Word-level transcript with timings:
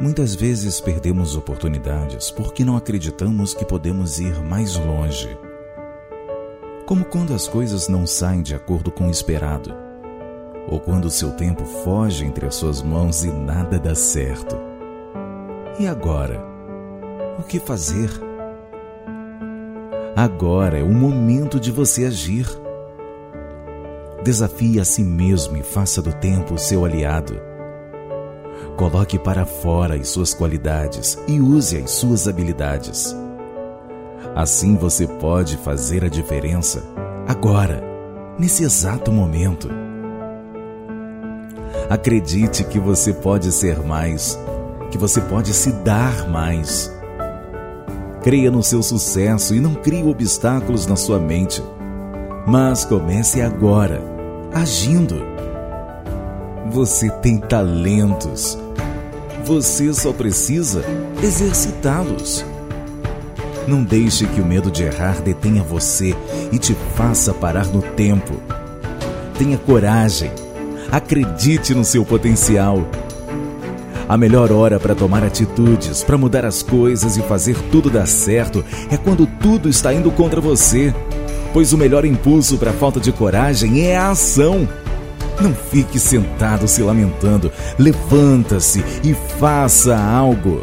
Muitas 0.00 0.34
vezes 0.34 0.80
perdemos 0.80 1.36
oportunidades 1.36 2.28
porque 2.28 2.64
não 2.64 2.76
acreditamos 2.76 3.54
que 3.54 3.64
podemos 3.64 4.18
ir 4.18 4.42
mais 4.42 4.74
longe. 4.76 5.38
Como 6.84 7.04
quando 7.04 7.32
as 7.32 7.46
coisas 7.46 7.86
não 7.86 8.04
saem 8.04 8.42
de 8.42 8.56
acordo 8.56 8.90
com 8.90 9.06
o 9.06 9.10
esperado, 9.10 9.72
ou 10.68 10.80
quando 10.80 11.04
o 11.04 11.10
seu 11.10 11.30
tempo 11.36 11.64
foge 11.64 12.24
entre 12.24 12.44
as 12.44 12.56
suas 12.56 12.82
mãos 12.82 13.22
e 13.22 13.30
nada 13.30 13.78
dá 13.78 13.94
certo. 13.94 14.56
E 15.78 15.86
agora? 15.86 16.44
O 17.38 17.44
que 17.44 17.60
fazer? 17.60 18.10
Agora 20.16 20.76
é 20.78 20.82
o 20.82 20.92
momento 20.92 21.60
de 21.60 21.70
você 21.70 22.04
agir. 22.06 22.48
Desafie 24.24 24.80
a 24.80 24.84
si 24.84 25.04
mesmo 25.04 25.56
e 25.56 25.62
faça 25.62 26.02
do 26.02 26.12
tempo 26.14 26.54
o 26.54 26.58
seu 26.58 26.84
aliado 26.84 27.53
Coloque 28.76 29.18
para 29.20 29.46
fora 29.46 29.94
as 29.94 30.08
suas 30.08 30.34
qualidades 30.34 31.16
e 31.28 31.40
use 31.40 31.76
as 31.76 31.92
suas 31.92 32.26
habilidades. 32.26 33.14
Assim 34.34 34.76
você 34.76 35.06
pode 35.06 35.56
fazer 35.58 36.04
a 36.04 36.08
diferença 36.08 36.82
agora, 37.26 37.80
nesse 38.36 38.64
exato 38.64 39.12
momento. 39.12 39.68
Acredite 41.88 42.64
que 42.64 42.80
você 42.80 43.12
pode 43.12 43.52
ser 43.52 43.78
mais, 43.78 44.36
que 44.90 44.98
você 44.98 45.20
pode 45.20 45.54
se 45.54 45.70
dar 45.70 46.28
mais. 46.28 46.92
Creia 48.22 48.50
no 48.50 48.62
seu 48.62 48.82
sucesso 48.82 49.54
e 49.54 49.60
não 49.60 49.74
crie 49.74 50.02
obstáculos 50.02 50.84
na 50.86 50.96
sua 50.96 51.20
mente. 51.20 51.62
Mas 52.44 52.84
comece 52.84 53.40
agora, 53.40 54.02
agindo. 54.52 55.14
Você 56.70 57.08
tem 57.08 57.38
talentos 57.38 58.63
você 59.44 59.92
só 59.92 60.12
precisa 60.12 60.82
exercitá-los. 61.22 62.44
Não 63.68 63.82
deixe 63.82 64.26
que 64.26 64.40
o 64.40 64.44
medo 64.44 64.70
de 64.70 64.84
errar 64.84 65.20
detenha 65.20 65.62
você 65.62 66.14
e 66.50 66.58
te 66.58 66.74
faça 66.96 67.32
parar 67.32 67.66
no 67.66 67.82
tempo. 67.82 68.34
Tenha 69.38 69.58
coragem. 69.58 70.30
Acredite 70.90 71.74
no 71.74 71.84
seu 71.84 72.04
potencial. 72.04 72.86
A 74.08 74.16
melhor 74.16 74.52
hora 74.52 74.78
para 74.78 74.94
tomar 74.94 75.24
atitudes, 75.24 76.02
para 76.02 76.18
mudar 76.18 76.44
as 76.44 76.62
coisas 76.62 77.16
e 77.16 77.22
fazer 77.22 77.56
tudo 77.70 77.90
dar 77.90 78.06
certo 78.06 78.64
é 78.90 78.96
quando 78.96 79.26
tudo 79.26 79.68
está 79.68 79.92
indo 79.92 80.10
contra 80.10 80.40
você. 80.40 80.94
Pois 81.52 81.72
o 81.72 81.78
melhor 81.78 82.04
impulso 82.04 82.58
para 82.58 82.70
a 82.70 82.74
falta 82.74 83.00
de 83.00 83.12
coragem 83.12 83.86
é 83.86 83.96
a 83.96 84.10
ação. 84.10 84.68
Não 85.40 85.54
fique 85.54 85.98
sentado 85.98 86.68
se 86.68 86.82
lamentando. 86.82 87.52
Levanta-se 87.78 88.84
e 89.02 89.14
faça 89.38 89.96
algo. 89.96 90.62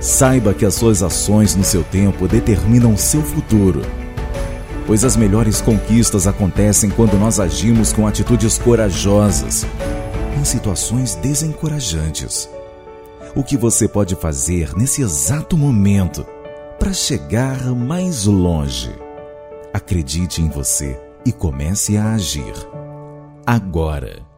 Saiba 0.00 0.54
que 0.54 0.64
as 0.64 0.74
suas 0.74 1.02
ações 1.02 1.54
no 1.54 1.64
seu 1.64 1.82
tempo 1.82 2.26
determinam 2.26 2.96
seu 2.96 3.22
futuro. 3.22 3.82
Pois 4.86 5.04
as 5.04 5.16
melhores 5.16 5.60
conquistas 5.60 6.26
acontecem 6.26 6.90
quando 6.90 7.18
nós 7.18 7.38
agimos 7.38 7.92
com 7.92 8.06
atitudes 8.06 8.58
corajosas 8.58 9.66
em 10.38 10.44
situações 10.44 11.14
desencorajantes. 11.16 12.48
O 13.34 13.44
que 13.44 13.56
você 13.56 13.86
pode 13.86 14.16
fazer 14.16 14.74
nesse 14.74 15.02
exato 15.02 15.56
momento 15.56 16.26
para 16.78 16.92
chegar 16.92 17.62
mais 17.74 18.24
longe? 18.24 18.90
Acredite 19.72 20.42
em 20.42 20.48
você 20.48 20.98
e 21.24 21.30
comece 21.30 21.96
a 21.96 22.14
agir 22.14 22.54
agora. 23.46 24.29